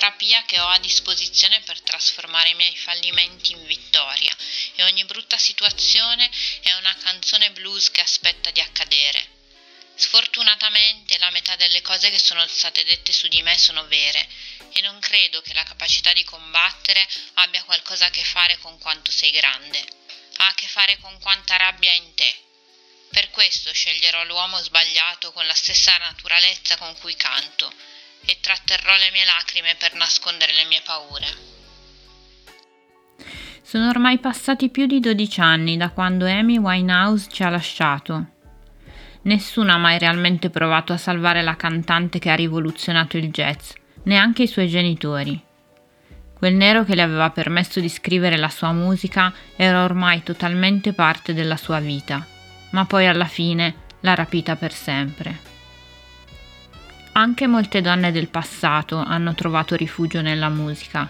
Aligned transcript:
terapia 0.00 0.42
che 0.46 0.58
ho 0.58 0.66
a 0.66 0.78
disposizione 0.78 1.60
per 1.60 1.78
trasformare 1.82 2.48
i 2.48 2.54
miei 2.54 2.74
fallimenti 2.74 3.52
in 3.52 3.66
vittoria 3.66 4.34
e 4.74 4.82
ogni 4.84 5.04
brutta 5.04 5.36
situazione 5.36 6.30
è 6.62 6.72
una 6.72 6.96
canzone 7.02 7.50
blues 7.50 7.90
che 7.90 8.00
aspetta 8.00 8.50
di 8.50 8.62
accadere. 8.62 9.28
Sfortunatamente 9.96 11.18
la 11.18 11.28
metà 11.28 11.54
delle 11.56 11.82
cose 11.82 12.08
che 12.10 12.18
sono 12.18 12.46
state 12.46 12.82
dette 12.84 13.12
su 13.12 13.28
di 13.28 13.42
me 13.42 13.58
sono 13.58 13.86
vere 13.88 14.26
e 14.72 14.80
non 14.80 14.98
credo 15.00 15.42
che 15.42 15.52
la 15.52 15.64
capacità 15.64 16.14
di 16.14 16.24
combattere 16.24 17.06
abbia 17.34 17.62
qualcosa 17.64 18.06
a 18.06 18.10
che 18.10 18.24
fare 18.24 18.56
con 18.56 18.78
quanto 18.78 19.10
sei 19.10 19.30
grande. 19.30 19.84
Ha 20.36 20.46
a 20.46 20.54
che 20.54 20.66
fare 20.66 20.96
con 21.00 21.20
quanta 21.20 21.56
rabbia 21.56 21.90
è 21.90 21.96
in 21.96 22.14
te. 22.14 22.34
Per 23.10 23.28
questo 23.28 23.70
sceglierò 23.70 24.24
l'uomo 24.24 24.62
sbagliato 24.62 25.30
con 25.32 25.46
la 25.46 25.52
stessa 25.52 25.94
naturalezza 25.98 26.78
con 26.78 26.96
cui 27.00 27.14
canto 27.16 27.98
e 28.26 28.38
tratterrò 28.40 28.92
le 28.96 29.10
mie 29.12 29.24
lacrime 29.24 29.76
per 29.78 29.94
nascondere 29.94 30.52
le 30.54 30.64
mie 30.64 30.80
paure. 30.84 31.26
Sono 33.62 33.88
ormai 33.88 34.18
passati 34.18 34.68
più 34.68 34.86
di 34.86 34.98
12 34.98 35.40
anni 35.40 35.76
da 35.76 35.90
quando 35.90 36.26
Amy 36.26 36.58
Winehouse 36.58 37.28
ci 37.30 37.42
ha 37.42 37.50
lasciato. 37.50 38.26
Nessuno 39.22 39.72
ha 39.72 39.76
mai 39.76 39.98
realmente 39.98 40.50
provato 40.50 40.92
a 40.92 40.96
salvare 40.96 41.42
la 41.42 41.54
cantante 41.54 42.18
che 42.18 42.30
ha 42.30 42.34
rivoluzionato 42.34 43.16
il 43.16 43.30
jazz, 43.30 43.72
neanche 44.04 44.44
i 44.44 44.48
suoi 44.48 44.66
genitori. 44.66 45.40
Quel 46.34 46.54
nero 46.54 46.84
che 46.84 46.94
le 46.94 47.02
aveva 47.02 47.30
permesso 47.30 47.80
di 47.80 47.88
scrivere 47.90 48.38
la 48.38 48.48
sua 48.48 48.72
musica 48.72 49.32
era 49.56 49.84
ormai 49.84 50.22
totalmente 50.22 50.94
parte 50.94 51.34
della 51.34 51.58
sua 51.58 51.80
vita, 51.80 52.26
ma 52.70 52.86
poi 52.86 53.06
alla 53.06 53.26
fine 53.26 53.74
l'ha 54.00 54.14
rapita 54.14 54.56
per 54.56 54.72
sempre. 54.72 55.49
Anche 57.12 57.46
molte 57.46 57.80
donne 57.80 58.12
del 58.12 58.28
passato 58.28 58.96
hanno 58.96 59.34
trovato 59.34 59.74
rifugio 59.74 60.20
nella 60.20 60.48
musica. 60.48 61.08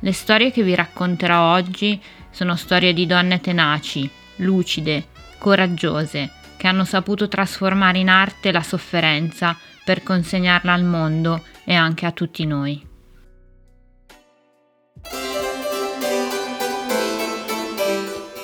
Le 0.00 0.12
storie 0.12 0.50
che 0.50 0.62
vi 0.62 0.74
racconterò 0.74 1.52
oggi 1.52 2.00
sono 2.30 2.54
storie 2.56 2.92
di 2.92 3.06
donne 3.06 3.40
tenaci, 3.40 4.08
lucide, 4.36 5.06
coraggiose, 5.38 6.30
che 6.56 6.68
hanno 6.68 6.84
saputo 6.84 7.28
trasformare 7.28 7.98
in 7.98 8.08
arte 8.08 8.52
la 8.52 8.62
sofferenza 8.62 9.56
per 9.84 10.02
consegnarla 10.02 10.72
al 10.72 10.84
mondo 10.84 11.42
e 11.64 11.74
anche 11.74 12.06
a 12.06 12.12
tutti 12.12 12.44
noi. 12.46 12.90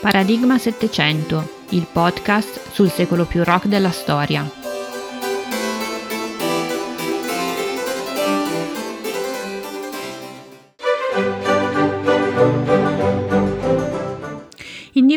Paradigma 0.01 0.59
700, 0.59 1.65
il 1.71 1.87
podcast 1.93 2.73
sul 2.73 2.91
secolo 2.91 3.25
più 3.25 3.45
rock 3.45 3.67
della 3.67 3.91
storia. 3.91 4.58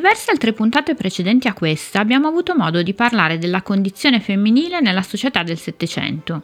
Diverse 0.02 0.32
altre 0.32 0.52
puntate 0.52 0.96
precedenti 0.96 1.48
a 1.48 1.54
questa 1.54 2.00
abbiamo 2.00 2.28
avuto 2.28 2.56
modo 2.56 2.82
di 2.82 2.96
parlare 2.96 3.38
della 3.38 3.62
condizione 3.62 4.20
femminile 4.20 4.80
nella 4.80 5.04
società 5.04 5.44
del 5.44 5.60
Settecento. 5.60 6.42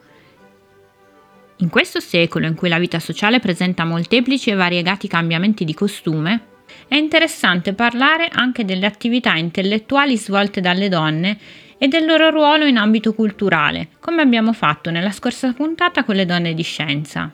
In 1.57 1.69
questo 1.69 1.99
secolo 1.99 2.45
in 2.45 2.53
cui 2.53 2.69
la 2.69 2.77
vita 2.77 2.99
sociale 2.99 3.39
presenta 3.39 3.83
molteplici 3.83 4.51
e 4.51 4.53
variegati 4.53 5.07
cambiamenti 5.07 5.65
di 5.65 5.73
costume, 5.73 6.41
è 6.87 6.93
interessante 6.97 7.73
parlare 7.73 8.29
anche 8.31 8.63
delle 8.63 8.85
attività 8.85 9.33
intellettuali 9.33 10.17
svolte 10.17 10.61
dalle 10.61 10.87
donne 10.87 11.39
e 11.79 11.87
del 11.87 12.05
loro 12.05 12.29
ruolo 12.29 12.65
in 12.65 12.77
ambito 12.77 13.15
culturale, 13.15 13.87
come 13.99 14.21
abbiamo 14.21 14.53
fatto 14.53 14.91
nella 14.91 15.11
scorsa 15.11 15.51
puntata 15.53 16.03
con 16.03 16.13
le 16.13 16.27
donne 16.27 16.53
di 16.53 16.61
scienza. 16.61 17.33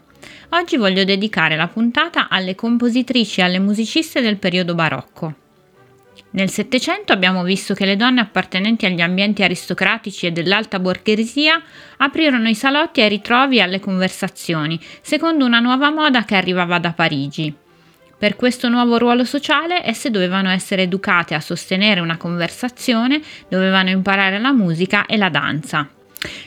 Oggi 0.51 0.77
voglio 0.77 1.03
dedicare 1.03 1.57
la 1.57 1.67
puntata 1.67 2.29
alle 2.29 2.55
compositrici 2.55 3.41
e 3.41 3.43
alle 3.43 3.59
musiciste 3.59 4.21
del 4.21 4.37
periodo 4.37 4.73
barocco. 4.73 5.41
Nel 6.35 6.49
Settecento 6.49 7.13
abbiamo 7.13 7.43
visto 7.43 7.75
che 7.75 7.85
le 7.85 7.95
donne 7.95 8.21
appartenenti 8.21 8.87
agli 8.87 9.01
ambienti 9.01 9.43
aristocratici 9.43 10.25
e 10.25 10.31
dell'alta 10.31 10.79
borghesia 10.79 11.61
aprirono 11.97 12.49
i 12.49 12.55
salotti 12.55 13.01
ai 13.01 13.09
ritrovi 13.09 13.57
e 13.57 13.61
alle 13.61 13.79
conversazioni, 13.79 14.79
secondo 15.01 15.45
una 15.45 15.59
nuova 15.59 15.91
moda 15.91 16.25
che 16.25 16.35
arrivava 16.35 16.79
da 16.79 16.91
Parigi. 16.91 17.53
Per 18.17 18.35
questo 18.35 18.67
nuovo 18.67 18.97
ruolo 18.97 19.25
sociale 19.25 19.85
esse 19.85 20.09
dovevano 20.09 20.49
essere 20.49 20.83
educate 20.83 21.35
a 21.35 21.39
sostenere 21.39 21.99
una 21.99 22.17
conversazione, 22.17 23.21
dovevano 23.47 23.91
imparare 23.91 24.39
la 24.39 24.53
musica 24.53 25.05
e 25.05 25.17
la 25.17 25.29
danza. 25.29 25.87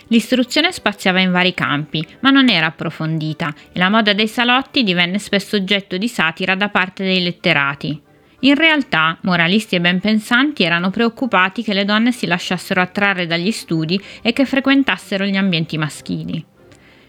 L'istruzione 0.09 0.73
spaziava 0.73 1.21
in 1.21 1.31
vari 1.31 1.55
campi, 1.55 2.05
ma 2.21 2.31
non 2.31 2.49
era 2.49 2.67
approfondita 2.67 3.55
e 3.71 3.79
la 3.79 3.89
moda 3.89 4.15
dei 4.15 4.27
salotti 4.27 4.83
divenne 4.83 5.21
spesso 5.21 5.55
oggetto 5.55 5.97
di 5.97 6.09
satira 6.09 6.57
da 6.57 6.71
parte 6.71 7.05
dei 7.05 7.23
letterati. 7.23 8.06
In 8.41 8.55
realtà, 8.55 9.19
moralisti 9.23 9.77
e 9.77 9.81
ben 9.81 10.01
pensanti 10.01 10.63
erano 10.63 10.91
preoccupati 10.91 11.63
che 11.63 11.75
le 11.75 11.85
donne 11.85 12.13
si 12.13 12.27
lasciassero 12.27 12.81
attrarre 12.81 13.27
dagli 13.27 13.51
studi 13.51 14.01
e 14.23 14.33
che 14.33 14.45
frequentassero 14.45 15.25
gli 15.25 15.37
ambienti 15.37 15.79
maschili. 15.79 16.45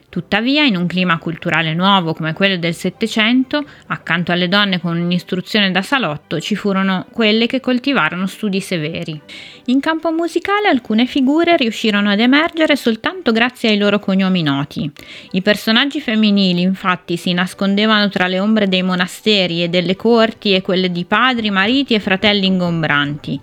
Tuttavia, 0.09 0.63
in 0.63 0.78
un 0.78 0.88
clima 0.88 1.18
culturale 1.18 1.73
nuovo 1.73 2.13
come 2.13 2.31
quello 2.31 2.56
del 2.56 2.73
Settecento, 2.73 3.66
accanto 3.88 4.31
alle 4.31 4.47
donne 4.47 4.79
con 4.79 4.97
un'istruzione 4.97 5.69
da 5.69 5.81
salotto 5.81 6.40
ci 6.40 6.56
furono 6.56 7.07
quelle 7.12 7.45
che 7.45 7.59
coltivarono 7.59 8.25
studi 8.25 8.62
severi. 8.62 9.19
In 9.66 9.81
campo 9.81 10.09
musicale 10.12 10.69
alcune 10.69 11.07
figure 11.07 11.57
riuscirono 11.57 12.09
ad 12.09 12.22
emergere 12.22 12.78
soltanto 12.78 13.34
grazie 13.34 13.69
ai 13.69 13.78
loro 13.78 14.00
cognomi 14.00 14.44
noti. 14.44 14.90
I 15.31 15.41
personaggi 15.41 16.00
femminili 16.00 16.62
infatti 16.62 17.18
si 17.18 17.34
nascondevano 17.34 18.07
tra 18.07 18.28
le 18.28 18.39
ombre 18.39 18.69
dei 18.69 18.84
monasteri 18.84 19.62
e 19.62 19.68
delle 19.68 19.97
corti 19.97 20.53
e 20.53 20.62
quelle 20.62 20.89
di 20.89 21.03
padri, 21.03 21.50
mariti 21.50 21.94
e 21.94 22.00
fratelli 22.00 22.45
ingombranti. 22.45 23.39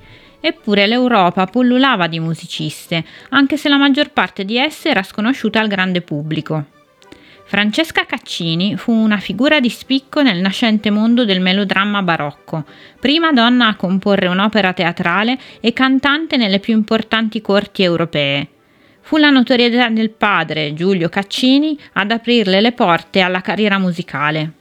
Eppure 0.47 0.87
l'Europa 0.87 1.47
pullulava 1.47 2.07
di 2.07 2.21
musiciste, 2.21 3.03
anche 3.31 3.57
se 3.57 3.71
la 3.71 3.79
maggior 3.79 4.11
parte 4.11 4.45
di 4.45 4.59
esse 4.59 4.91
era 4.91 5.03
sconosciuta 5.03 5.59
al 5.59 5.69
grande 5.69 6.03
pubblico. 6.03 6.67
Francesca 7.47 8.05
Caccini 8.05 8.77
fu 8.77 8.93
una 8.93 9.17
figura 9.17 9.59
di 9.59 9.71
spicco 9.71 10.21
nel 10.21 10.43
nascente 10.43 10.91
mondo 10.91 11.25
del 11.25 11.41
melodramma 11.41 12.03
barocco, 12.03 12.65
prima 13.01 13.33
donna 13.33 13.69
a 13.69 13.77
comporre 13.77 14.27
un'opera 14.27 14.75
teatrale 14.75 15.39
e 15.61 15.73
cantante 15.73 16.37
nelle 16.37 16.59
più 16.59 16.75
importanti 16.75 17.41
corti 17.41 17.83
europee. 17.83 18.49
Fu 19.01 19.17
la 19.17 19.31
notorietà 19.31 19.89
del 19.89 20.11
padre, 20.11 20.75
Giulio 20.75 21.09
Caccini, 21.09 21.79
ad 21.95 22.11
aprirle 22.11 22.61
le 22.61 22.73
porte 22.73 23.21
alla 23.21 23.41
carriera 23.41 23.79
musicale. 23.79 24.53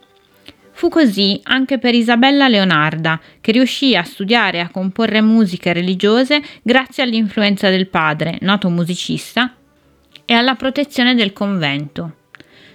Fu 0.76 0.88
così 0.88 1.40
anche 1.44 1.78
per 1.78 1.94
Isabella 1.94 2.48
Leonarda, 2.48 3.20
che 3.40 3.52
riuscì 3.52 3.94
a 3.94 4.02
studiare 4.02 4.58
e 4.58 4.60
a 4.60 4.70
comporre 4.70 5.20
musiche 5.20 5.72
religiose 5.72 6.42
grazie 6.62 7.04
all'influenza 7.04 7.70
del 7.70 7.86
padre, 7.86 8.38
noto 8.40 8.68
musicista, 8.68 9.54
e 10.24 10.34
alla 10.34 10.56
protezione 10.56 11.14
del 11.14 11.32
convento. 11.32 12.16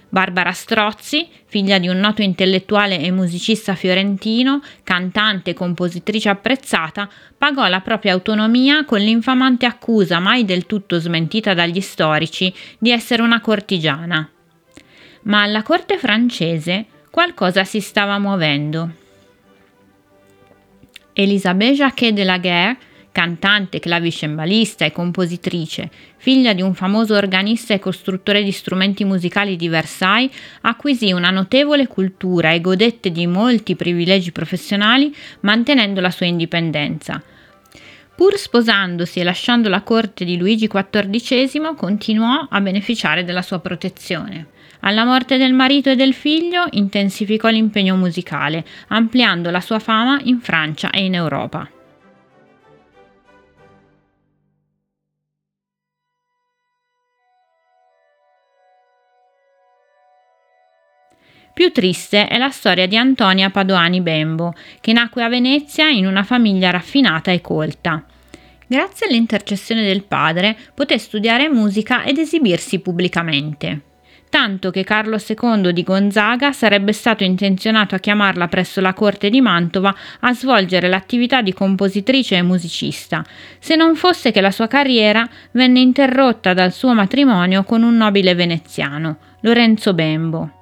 Barbara 0.08 0.50
Strozzi, 0.50 1.28
figlia 1.44 1.78
di 1.78 1.88
un 1.88 1.98
noto 1.98 2.22
intellettuale 2.22 2.98
e 2.98 3.10
musicista 3.10 3.74
fiorentino, 3.74 4.62
cantante 4.82 5.50
e 5.50 5.54
compositrice 5.54 6.30
apprezzata, 6.30 7.08
pagò 7.36 7.68
la 7.68 7.80
propria 7.80 8.14
autonomia 8.14 8.86
con 8.86 8.98
l'infamante 8.98 9.66
accusa 9.66 10.18
mai 10.20 10.46
del 10.46 10.64
tutto 10.64 10.98
smentita 10.98 11.52
dagli 11.52 11.82
storici 11.82 12.52
di 12.78 12.90
essere 12.90 13.20
una 13.20 13.40
cortigiana. 13.40 14.28
Ma 15.24 15.42
alla 15.42 15.62
corte 15.62 15.98
francese 15.98 16.86
qualcosa 17.10 17.64
si 17.64 17.80
stava 17.80 18.18
muovendo. 18.18 18.90
Elisabeth 21.12 21.74
Jacquet 21.74 22.14
de 22.14 22.24
la 22.24 22.38
Guerre 22.38 22.78
cantante, 23.12 23.80
clavicembalista 23.80 24.84
e 24.84 24.92
compositrice, 24.92 25.90
figlia 26.16 26.52
di 26.52 26.62
un 26.62 26.74
famoso 26.74 27.14
organista 27.14 27.74
e 27.74 27.78
costruttore 27.78 28.42
di 28.42 28.52
strumenti 28.52 29.04
musicali 29.04 29.56
di 29.56 29.68
Versailles, 29.68 30.34
acquisì 30.62 31.12
una 31.12 31.30
notevole 31.30 31.86
cultura 31.86 32.52
e 32.52 32.60
godette 32.60 33.10
di 33.10 33.26
molti 33.26 33.74
privilegi 33.74 34.32
professionali 34.32 35.14
mantenendo 35.40 36.00
la 36.00 36.10
sua 36.10 36.26
indipendenza. 36.26 37.22
Pur 38.14 38.36
sposandosi 38.36 39.18
e 39.18 39.24
lasciando 39.24 39.68
la 39.68 39.80
corte 39.80 40.24
di 40.24 40.36
Luigi 40.36 40.68
XIV, 40.68 41.74
continuò 41.74 42.46
a 42.48 42.60
beneficiare 42.60 43.24
della 43.24 43.42
sua 43.42 43.60
protezione. 43.60 44.58
Alla 44.80 45.04
morte 45.04 45.36
del 45.36 45.52
marito 45.52 45.90
e 45.90 45.96
del 45.96 46.14
figlio 46.14 46.66
intensificò 46.70 47.48
l'impegno 47.48 47.96
musicale, 47.96 48.64
ampliando 48.88 49.50
la 49.50 49.60
sua 49.60 49.78
fama 49.78 50.18
in 50.24 50.40
Francia 50.40 50.90
e 50.90 51.04
in 51.04 51.14
Europa. 51.14 51.68
Più 61.52 61.72
triste 61.72 62.26
è 62.26 62.38
la 62.38 62.48
storia 62.48 62.86
di 62.86 62.96
Antonia 62.96 63.50
Padoani 63.50 64.00
Bembo, 64.00 64.54
che 64.80 64.94
nacque 64.94 65.22
a 65.22 65.28
Venezia 65.28 65.90
in 65.90 66.06
una 66.06 66.22
famiglia 66.22 66.70
raffinata 66.70 67.32
e 67.32 67.42
colta. 67.42 68.02
Grazie 68.66 69.08
all'intercessione 69.08 69.82
del 69.82 70.04
padre 70.04 70.56
poté 70.72 70.96
studiare 70.96 71.50
musica 71.50 72.04
ed 72.04 72.16
esibirsi 72.16 72.78
pubblicamente. 72.78 73.89
Tanto 74.30 74.70
che 74.70 74.84
Carlo 74.84 75.18
II 75.18 75.72
di 75.72 75.82
Gonzaga 75.82 76.52
sarebbe 76.52 76.92
stato 76.92 77.24
intenzionato 77.24 77.96
a 77.96 77.98
chiamarla 77.98 78.46
presso 78.46 78.80
la 78.80 78.94
corte 78.94 79.28
di 79.28 79.40
Mantova 79.40 79.92
a 80.20 80.32
svolgere 80.32 80.88
l'attività 80.88 81.42
di 81.42 81.52
compositrice 81.52 82.36
e 82.36 82.42
musicista, 82.42 83.24
se 83.58 83.74
non 83.74 83.96
fosse 83.96 84.30
che 84.30 84.40
la 84.40 84.52
sua 84.52 84.68
carriera 84.68 85.28
venne 85.50 85.80
interrotta 85.80 86.54
dal 86.54 86.72
suo 86.72 86.94
matrimonio 86.94 87.64
con 87.64 87.82
un 87.82 87.96
nobile 87.96 88.36
veneziano, 88.36 89.16
Lorenzo 89.40 89.94
Bembo. 89.94 90.59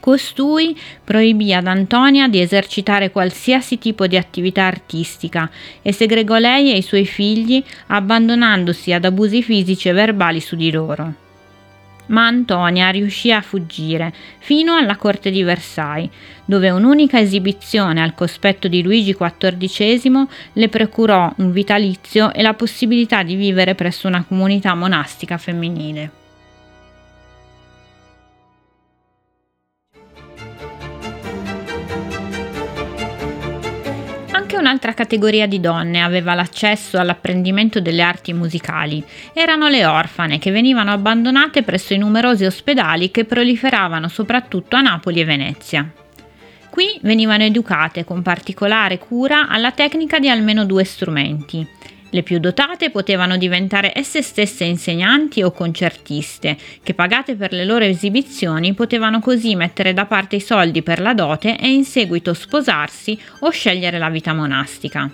Costui 0.00 0.74
proibì 1.04 1.52
ad 1.52 1.66
Antonia 1.66 2.26
di 2.26 2.40
esercitare 2.40 3.10
qualsiasi 3.10 3.78
tipo 3.78 4.06
di 4.06 4.16
attività 4.16 4.64
artistica 4.64 5.50
e 5.82 5.92
segregò 5.92 6.38
lei 6.38 6.72
e 6.72 6.78
i 6.78 6.82
suoi 6.82 7.04
figli 7.04 7.62
abbandonandosi 7.88 8.94
ad 8.94 9.04
abusi 9.04 9.42
fisici 9.42 9.90
e 9.90 9.92
verbali 9.92 10.40
su 10.40 10.56
di 10.56 10.70
loro. 10.70 11.14
Ma 12.06 12.26
Antonia 12.26 12.88
riuscì 12.88 13.30
a 13.30 13.42
fuggire 13.42 14.12
fino 14.38 14.74
alla 14.74 14.96
corte 14.96 15.30
di 15.30 15.42
Versailles, 15.42 16.10
dove 16.44 16.70
un'unica 16.70 17.20
esibizione 17.20 18.02
al 18.02 18.14
cospetto 18.14 18.66
di 18.66 18.82
Luigi 18.82 19.14
XIV 19.14 20.26
le 20.54 20.68
procurò 20.68 21.32
un 21.36 21.52
vitalizio 21.52 22.32
e 22.32 22.42
la 22.42 22.54
possibilità 22.54 23.22
di 23.22 23.36
vivere 23.36 23.74
presso 23.76 24.08
una 24.08 24.24
comunità 24.26 24.74
monastica 24.74 25.38
femminile. 25.38 26.19
Un'altra 34.70 34.94
categoria 34.94 35.48
di 35.48 35.58
donne 35.58 36.00
aveva 36.00 36.34
l'accesso 36.34 36.96
all'apprendimento 36.96 37.80
delle 37.80 38.02
arti 38.02 38.32
musicali. 38.32 39.04
Erano 39.32 39.66
le 39.66 39.84
orfane 39.84 40.38
che 40.38 40.52
venivano 40.52 40.92
abbandonate 40.92 41.64
presso 41.64 41.92
i 41.92 41.98
numerosi 41.98 42.44
ospedali 42.44 43.10
che 43.10 43.24
proliferavano 43.24 44.06
soprattutto 44.06 44.76
a 44.76 44.80
Napoli 44.80 45.20
e 45.20 45.24
Venezia. 45.24 45.90
Qui 46.70 47.00
venivano 47.02 47.42
educate 47.42 48.04
con 48.04 48.22
particolare 48.22 48.98
cura 48.98 49.48
alla 49.48 49.72
tecnica 49.72 50.20
di 50.20 50.30
almeno 50.30 50.64
due 50.64 50.84
strumenti, 50.84 51.66
le 52.10 52.22
più 52.22 52.38
dotate 52.38 52.90
potevano 52.90 53.36
diventare 53.36 53.92
esse 53.94 54.22
stesse 54.22 54.64
insegnanti 54.64 55.42
o 55.42 55.50
concertiste, 55.50 56.56
che 56.82 56.94
pagate 56.94 57.34
per 57.34 57.52
le 57.52 57.64
loro 57.64 57.84
esibizioni 57.84 58.74
potevano 58.74 59.20
così 59.20 59.54
mettere 59.54 59.92
da 59.92 60.06
parte 60.06 60.36
i 60.36 60.40
soldi 60.40 60.82
per 60.82 61.00
la 61.00 61.14
dote 61.14 61.58
e 61.58 61.68
in 61.70 61.84
seguito 61.84 62.34
sposarsi 62.34 63.18
o 63.40 63.50
scegliere 63.50 63.98
la 63.98 64.10
vita 64.10 64.32
monastica. 64.32 65.10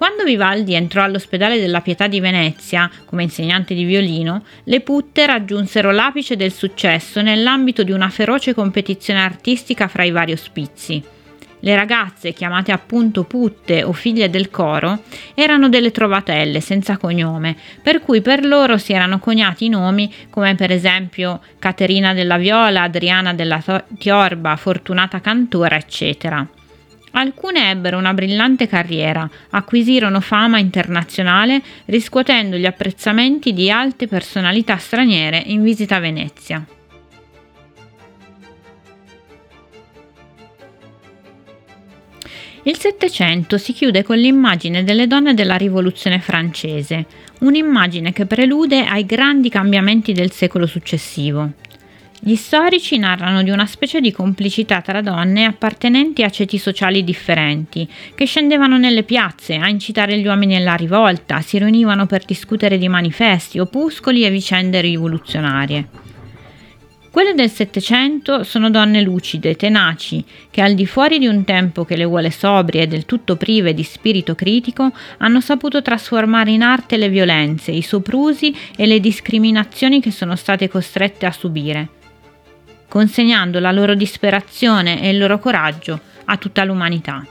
Quando 0.00 0.24
Vivaldi 0.24 0.72
entrò 0.72 1.02
all'ospedale 1.02 1.60
della 1.60 1.82
Pietà 1.82 2.06
di 2.06 2.20
Venezia 2.20 2.90
come 3.04 3.22
insegnante 3.22 3.74
di 3.74 3.84
violino, 3.84 4.44
le 4.64 4.80
putte 4.80 5.26
raggiunsero 5.26 5.90
l'apice 5.90 6.36
del 6.36 6.52
successo 6.52 7.20
nell'ambito 7.20 7.82
di 7.82 7.92
una 7.92 8.08
feroce 8.08 8.54
competizione 8.54 9.20
artistica 9.20 9.88
fra 9.88 10.04
i 10.04 10.10
vari 10.10 10.32
ospizi. 10.32 11.18
Le 11.60 11.76
ragazze, 11.76 12.32
chiamate 12.32 12.72
appunto 12.72 13.24
putte 13.24 13.82
o 13.82 13.92
figlie 13.92 14.30
del 14.30 14.50
coro, 14.50 15.02
erano 15.34 15.68
delle 15.68 15.90
trovatelle 15.90 16.60
senza 16.60 16.96
cognome, 16.96 17.56
per 17.82 18.00
cui 18.00 18.22
per 18.22 18.44
loro 18.44 18.78
si 18.78 18.92
erano 18.92 19.18
coniati 19.18 19.68
nomi 19.68 20.12
come 20.30 20.54
per 20.54 20.70
esempio 20.70 21.40
Caterina 21.58 22.14
della 22.14 22.38
Viola, 22.38 22.82
Adriana 22.82 23.34
della 23.34 23.62
Tiorba, 23.98 24.56
Fortunata 24.56 25.20
Cantora, 25.20 25.76
eccetera. 25.76 26.46
Alcune 27.12 27.70
ebbero 27.70 27.98
una 27.98 28.14
brillante 28.14 28.68
carriera, 28.68 29.28
acquisirono 29.50 30.20
fama 30.20 30.58
internazionale 30.58 31.60
riscuotendo 31.86 32.56
gli 32.56 32.66
apprezzamenti 32.66 33.52
di 33.52 33.70
alte 33.70 34.06
personalità 34.06 34.76
straniere 34.76 35.42
in 35.46 35.62
visita 35.62 35.96
a 35.96 36.00
Venezia. 36.00 36.64
Il 42.70 42.78
Settecento 42.78 43.58
si 43.58 43.72
chiude 43.72 44.04
con 44.04 44.16
l'immagine 44.16 44.84
delle 44.84 45.08
donne 45.08 45.34
della 45.34 45.56
Rivoluzione 45.56 46.20
francese, 46.20 47.04
un'immagine 47.40 48.12
che 48.12 48.26
prelude 48.26 48.84
ai 48.84 49.04
grandi 49.06 49.48
cambiamenti 49.48 50.12
del 50.12 50.30
secolo 50.30 50.66
successivo. 50.66 51.50
Gli 52.20 52.36
storici 52.36 52.96
narrano 52.96 53.42
di 53.42 53.50
una 53.50 53.66
specie 53.66 54.00
di 54.00 54.12
complicità 54.12 54.82
tra 54.82 55.00
donne 55.00 55.46
appartenenti 55.46 56.22
a 56.22 56.30
ceti 56.30 56.58
sociali 56.58 57.02
differenti, 57.02 57.88
che 58.14 58.24
scendevano 58.24 58.78
nelle 58.78 59.02
piazze 59.02 59.56
a 59.56 59.68
incitare 59.68 60.16
gli 60.16 60.26
uomini 60.28 60.54
alla 60.54 60.76
rivolta, 60.76 61.40
si 61.40 61.58
riunivano 61.58 62.06
per 62.06 62.24
discutere 62.24 62.78
di 62.78 62.86
manifesti, 62.86 63.58
opuscoli 63.58 64.24
e 64.24 64.30
vicende 64.30 64.80
rivoluzionarie. 64.80 66.09
Quelle 67.10 67.34
del 67.34 67.50
Settecento 67.50 68.44
sono 68.44 68.70
donne 68.70 69.00
lucide, 69.02 69.56
tenaci, 69.56 70.24
che 70.48 70.62
al 70.62 70.74
di 70.74 70.86
fuori 70.86 71.18
di 71.18 71.26
un 71.26 71.42
tempo 71.42 71.84
che 71.84 71.96
le 71.96 72.04
vuole 72.04 72.30
sobrie 72.30 72.82
e 72.82 72.86
del 72.86 73.04
tutto 73.04 73.34
prive 73.34 73.74
di 73.74 73.82
spirito 73.82 74.36
critico, 74.36 74.92
hanno 75.18 75.40
saputo 75.40 75.82
trasformare 75.82 76.52
in 76.52 76.62
arte 76.62 76.96
le 76.96 77.08
violenze, 77.08 77.72
i 77.72 77.82
soprusi 77.82 78.56
e 78.76 78.86
le 78.86 79.00
discriminazioni 79.00 80.00
che 80.00 80.12
sono 80.12 80.36
state 80.36 80.68
costrette 80.68 81.26
a 81.26 81.32
subire, 81.32 81.88
consegnando 82.86 83.58
la 83.58 83.72
loro 83.72 83.96
disperazione 83.96 85.02
e 85.02 85.10
il 85.10 85.18
loro 85.18 85.40
coraggio 85.40 85.98
a 86.26 86.36
tutta 86.36 86.62
l'umanità. 86.62 87.26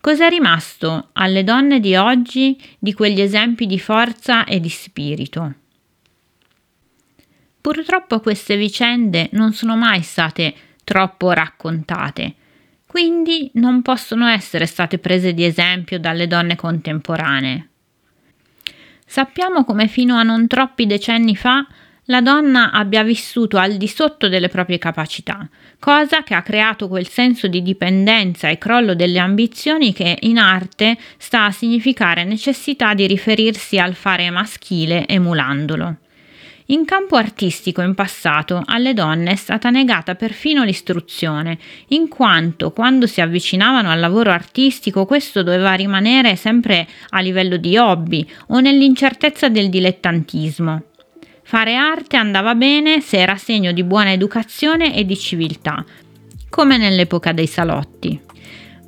Cos'è 0.00 0.30
rimasto 0.30 1.10
alle 1.12 1.44
donne 1.44 1.78
di 1.78 1.94
oggi 1.94 2.58
di 2.78 2.94
quegli 2.94 3.20
esempi 3.20 3.66
di 3.66 3.78
forza 3.78 4.44
e 4.44 4.58
di 4.58 4.70
spirito? 4.70 5.54
Purtroppo 7.60 8.20
queste 8.20 8.56
vicende 8.56 9.28
non 9.32 9.52
sono 9.52 9.76
mai 9.76 10.00
state 10.00 10.54
troppo 10.84 11.32
raccontate, 11.32 12.34
quindi 12.86 13.50
non 13.54 13.82
possono 13.82 14.26
essere 14.26 14.64
state 14.64 14.98
prese 14.98 15.34
di 15.34 15.44
esempio 15.44 16.00
dalle 16.00 16.26
donne 16.26 16.56
contemporanee. 16.56 17.68
Sappiamo 19.04 19.64
come 19.64 19.86
fino 19.86 20.16
a 20.16 20.22
non 20.22 20.46
troppi 20.46 20.86
decenni 20.86 21.36
fa 21.36 21.66
la 22.10 22.20
donna 22.20 22.72
abbia 22.72 23.04
vissuto 23.04 23.56
al 23.56 23.76
di 23.76 23.86
sotto 23.86 24.28
delle 24.28 24.48
proprie 24.48 24.78
capacità, 24.78 25.48
cosa 25.78 26.24
che 26.24 26.34
ha 26.34 26.42
creato 26.42 26.88
quel 26.88 27.08
senso 27.08 27.46
di 27.46 27.62
dipendenza 27.62 28.48
e 28.48 28.58
crollo 28.58 28.94
delle 28.94 29.20
ambizioni 29.20 29.92
che 29.92 30.18
in 30.22 30.36
arte 30.36 30.98
sta 31.18 31.44
a 31.44 31.52
significare 31.52 32.24
necessità 32.24 32.94
di 32.94 33.06
riferirsi 33.06 33.78
al 33.78 33.94
fare 33.94 34.28
maschile 34.30 35.06
emulandolo. 35.06 35.96
In 36.66 36.84
campo 36.84 37.16
artistico 37.16 37.80
in 37.80 37.94
passato 37.94 38.62
alle 38.64 38.92
donne 38.92 39.32
è 39.32 39.36
stata 39.36 39.70
negata 39.70 40.16
perfino 40.16 40.64
l'istruzione, 40.64 41.58
in 41.88 42.08
quanto 42.08 42.72
quando 42.72 43.06
si 43.06 43.20
avvicinavano 43.20 43.88
al 43.88 44.00
lavoro 44.00 44.30
artistico 44.30 45.04
questo 45.04 45.44
doveva 45.44 45.74
rimanere 45.74 46.34
sempre 46.34 46.88
a 47.10 47.20
livello 47.20 47.56
di 47.56 47.76
hobby 47.76 48.28
o 48.48 48.58
nell'incertezza 48.58 49.48
del 49.48 49.68
dilettantismo. 49.68 50.89
Fare 51.50 51.74
arte 51.74 52.16
andava 52.16 52.54
bene 52.54 53.00
se 53.00 53.18
era 53.18 53.34
segno 53.34 53.72
di 53.72 53.82
buona 53.82 54.12
educazione 54.12 54.94
e 54.94 55.04
di 55.04 55.18
civiltà, 55.18 55.84
come 56.48 56.76
nell'epoca 56.76 57.32
dei 57.32 57.48
salotti 57.48 58.20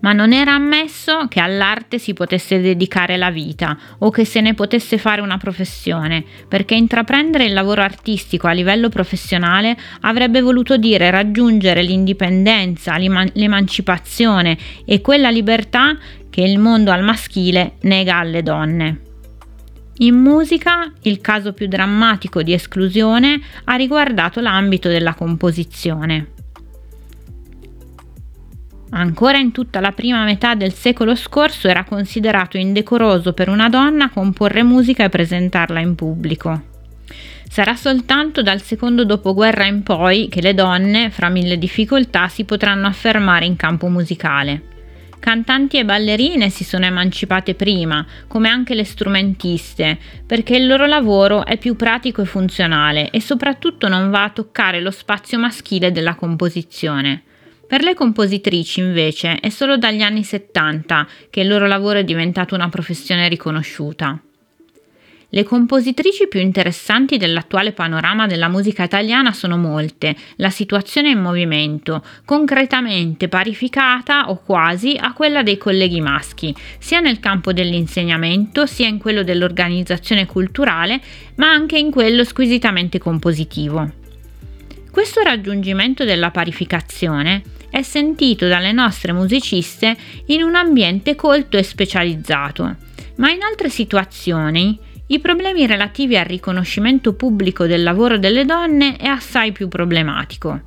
ma 0.02 0.12
non 0.12 0.32
era 0.32 0.54
ammesso 0.54 1.26
che 1.28 1.38
all'arte 1.40 1.98
si 1.98 2.12
potesse 2.12 2.60
dedicare 2.60 3.16
la 3.16 3.30
vita 3.30 3.76
o 3.98 4.10
che 4.10 4.24
se 4.24 4.40
ne 4.40 4.54
potesse 4.54 4.98
fare 4.98 5.20
una 5.20 5.38
professione, 5.38 6.24
perché 6.48 6.74
intraprendere 6.74 7.44
il 7.44 7.52
lavoro 7.52 7.82
artistico 7.82 8.48
a 8.48 8.52
livello 8.52 8.88
professionale 8.88 9.76
avrebbe 10.00 10.40
voluto 10.40 10.76
dire 10.76 11.10
raggiungere 11.10 11.82
l'indipendenza, 11.82 12.96
l'emancipazione 12.96 14.58
e 14.84 15.00
quella 15.00 15.30
libertà 15.30 15.96
che 16.28 16.42
il 16.42 16.58
mondo 16.58 16.90
al 16.90 17.04
maschile 17.04 17.74
nega 17.82 18.18
alle 18.18 18.42
donne. 18.42 19.10
In 19.98 20.16
musica 20.16 20.90
il 21.02 21.20
caso 21.20 21.52
più 21.52 21.68
drammatico 21.68 22.42
di 22.42 22.52
esclusione 22.52 23.40
ha 23.64 23.74
riguardato 23.76 24.40
l'ambito 24.40 24.88
della 24.88 25.14
composizione. 25.14 26.28
Ancora 28.94 29.38
in 29.38 29.52
tutta 29.52 29.80
la 29.80 29.92
prima 29.92 30.24
metà 30.24 30.54
del 30.54 30.72
secolo 30.72 31.14
scorso 31.14 31.68
era 31.68 31.84
considerato 31.84 32.58
indecoroso 32.58 33.32
per 33.32 33.48
una 33.48 33.68
donna 33.68 34.10
comporre 34.10 34.62
musica 34.62 35.04
e 35.04 35.08
presentarla 35.08 35.80
in 35.80 35.94
pubblico. 35.94 36.62
Sarà 37.48 37.76
soltanto 37.76 38.42
dal 38.42 38.62
secondo 38.62 39.04
dopoguerra 39.04 39.66
in 39.66 39.82
poi 39.82 40.28
che 40.28 40.40
le 40.40 40.54
donne, 40.54 41.10
fra 41.10 41.28
mille 41.28 41.58
difficoltà, 41.58 42.28
si 42.28 42.44
potranno 42.44 42.86
affermare 42.86 43.44
in 43.44 43.56
campo 43.56 43.88
musicale. 43.88 44.71
Cantanti 45.22 45.78
e 45.78 45.84
ballerine 45.84 46.50
si 46.50 46.64
sono 46.64 46.84
emancipate 46.84 47.54
prima, 47.54 48.04
come 48.26 48.48
anche 48.48 48.74
le 48.74 48.82
strumentiste, 48.82 49.96
perché 50.26 50.56
il 50.56 50.66
loro 50.66 50.84
lavoro 50.86 51.46
è 51.46 51.58
più 51.58 51.76
pratico 51.76 52.22
e 52.22 52.24
funzionale 52.24 53.08
e 53.10 53.20
soprattutto 53.20 53.86
non 53.86 54.10
va 54.10 54.24
a 54.24 54.30
toccare 54.30 54.80
lo 54.80 54.90
spazio 54.90 55.38
maschile 55.38 55.92
della 55.92 56.16
composizione. 56.16 57.22
Per 57.68 57.84
le 57.84 57.94
compositrici, 57.94 58.80
invece, 58.80 59.38
è 59.38 59.48
solo 59.48 59.76
dagli 59.76 60.02
anni 60.02 60.24
70 60.24 61.06
che 61.30 61.42
il 61.42 61.46
loro 61.46 61.68
lavoro 61.68 62.00
è 62.00 62.04
diventato 62.04 62.56
una 62.56 62.68
professione 62.68 63.28
riconosciuta. 63.28 64.20
Le 65.34 65.44
compositrici 65.44 66.28
più 66.28 66.40
interessanti 66.40 67.16
dell'attuale 67.16 67.72
panorama 67.72 68.26
della 68.26 68.48
musica 68.48 68.82
italiana 68.82 69.32
sono 69.32 69.56
molte, 69.56 70.14
la 70.36 70.50
situazione 70.50 71.08
è 71.08 71.12
in 71.12 71.22
movimento, 71.22 72.04
concretamente 72.26 73.28
parificata 73.28 74.28
o 74.28 74.42
quasi 74.44 74.94
a 75.00 75.14
quella 75.14 75.42
dei 75.42 75.56
colleghi 75.56 76.02
maschi, 76.02 76.54
sia 76.78 77.00
nel 77.00 77.18
campo 77.18 77.54
dell'insegnamento, 77.54 78.66
sia 78.66 78.86
in 78.86 78.98
quello 78.98 79.22
dell'organizzazione 79.22 80.26
culturale, 80.26 81.00
ma 81.36 81.50
anche 81.50 81.78
in 81.78 81.90
quello 81.90 82.24
squisitamente 82.24 82.98
compositivo. 82.98 83.90
Questo 84.90 85.22
raggiungimento 85.22 86.04
della 86.04 86.30
parificazione 86.30 87.42
è 87.70 87.80
sentito 87.80 88.48
dalle 88.48 88.72
nostre 88.72 89.14
musiciste 89.14 89.96
in 90.26 90.42
un 90.42 90.56
ambiente 90.56 91.14
colto 91.14 91.56
e 91.56 91.62
specializzato, 91.62 92.76
ma 93.16 93.30
in 93.30 93.40
altre 93.40 93.70
situazioni 93.70 94.90
i 95.06 95.18
problemi 95.18 95.66
relativi 95.66 96.16
al 96.16 96.24
riconoscimento 96.24 97.14
pubblico 97.14 97.66
del 97.66 97.82
lavoro 97.82 98.18
delle 98.18 98.44
donne 98.44 98.96
è 98.96 99.06
assai 99.06 99.52
più 99.52 99.68
problematico. 99.68 100.60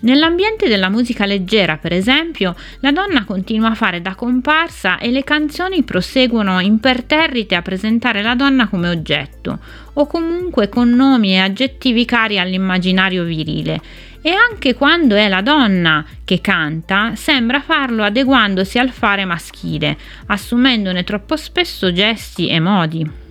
Nell'ambiente 0.00 0.68
della 0.68 0.88
musica 0.88 1.26
leggera, 1.26 1.76
per 1.76 1.92
esempio, 1.92 2.54
la 2.80 2.92
donna 2.92 3.24
continua 3.24 3.70
a 3.70 3.74
fare 3.74 4.00
da 4.00 4.14
comparsa 4.14 4.98
e 4.98 5.10
le 5.10 5.24
canzoni 5.24 5.82
proseguono 5.82 6.60
imperterrite 6.60 7.56
a 7.56 7.62
presentare 7.62 8.22
la 8.22 8.36
donna 8.36 8.68
come 8.68 8.88
oggetto, 8.88 9.58
o 9.94 10.06
comunque 10.06 10.68
con 10.68 10.90
nomi 10.90 11.32
e 11.32 11.38
aggettivi 11.38 12.04
cari 12.04 12.38
all'immaginario 12.38 13.24
virile, 13.24 13.80
e 14.22 14.30
anche 14.30 14.74
quando 14.74 15.16
è 15.16 15.26
la 15.26 15.42
donna 15.42 16.04
che 16.24 16.40
canta, 16.40 17.16
sembra 17.16 17.60
farlo 17.60 18.04
adeguandosi 18.04 18.78
al 18.78 18.90
fare 18.90 19.24
maschile, 19.24 19.96
assumendone 20.26 21.02
troppo 21.02 21.36
spesso 21.36 21.92
gesti 21.92 22.48
e 22.48 22.60
modi. 22.60 23.26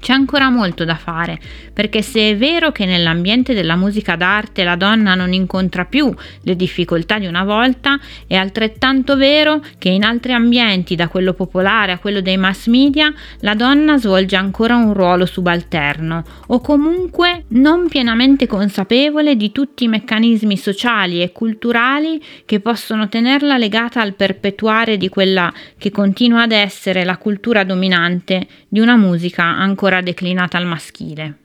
C'è 0.00 0.12
ancora 0.12 0.48
molto 0.48 0.84
da 0.84 0.94
fare, 0.94 1.38
perché 1.72 2.02
se 2.02 2.30
è 2.30 2.36
vero 2.36 2.70
che 2.72 2.86
nell'ambiente 2.86 3.52
della 3.52 3.76
musica 3.76 4.16
d'arte 4.16 4.62
la 4.64 4.76
donna 4.76 5.14
non 5.14 5.32
incontra 5.32 5.84
più 5.84 6.14
le 6.42 6.56
difficoltà 6.56 7.18
di 7.18 7.26
una 7.26 7.44
volta, 7.44 7.98
è 8.26 8.36
altrettanto 8.36 9.16
vero 9.16 9.60
che 9.76 9.88
in 9.88 10.04
altri 10.04 10.32
ambienti, 10.32 10.94
da 10.94 11.08
quello 11.08 11.34
popolare 11.34 11.92
a 11.92 11.98
quello 11.98 12.20
dei 12.20 12.36
mass 12.36 12.68
media, 12.68 13.12
la 13.40 13.54
donna 13.54 13.98
svolge 13.98 14.36
ancora 14.36 14.76
un 14.76 14.94
ruolo 14.94 15.26
subalterno 15.26 16.24
o 16.46 16.60
comunque 16.60 17.44
non 17.48 17.88
pienamente 17.88 18.46
consapevole 18.46 19.36
di 19.36 19.52
tutti 19.52 19.84
i 19.84 19.88
meccanismi 19.88 20.56
sociali 20.56 21.22
e 21.22 21.32
culturali 21.32 22.22
che 22.44 22.60
possono 22.60 23.08
tenerla 23.08 23.58
legata 23.58 24.00
al 24.00 24.14
perpetuare 24.14 24.96
di 24.96 25.08
quella 25.08 25.52
che 25.76 25.90
continua 25.90 26.42
ad 26.42 26.52
essere 26.52 27.04
la 27.04 27.16
cultura 27.16 27.64
dominante 27.64 28.46
di 28.68 28.80
una 28.80 28.96
musica 28.96 29.44
ancora 29.44 30.02
declinata 30.02 30.58
al 30.58 30.66
maschile. 30.66 31.38